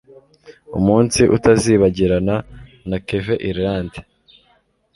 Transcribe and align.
umunsi 0.77 1.21
utazibagirana. 1.35 2.35
na 2.89 2.97
kevin 3.07 3.41
irilande 3.47 3.99